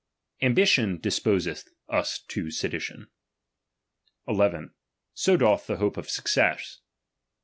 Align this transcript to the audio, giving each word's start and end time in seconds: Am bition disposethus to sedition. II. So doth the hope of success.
Am 0.41 0.55
bition 0.55 0.99
disposethus 0.99 2.25
to 2.29 2.49
sedition. 2.49 3.11
II. 4.27 4.51
So 5.13 5.37
doth 5.37 5.67
the 5.67 5.75
hope 5.77 5.95
of 5.95 6.09
success. 6.09 6.79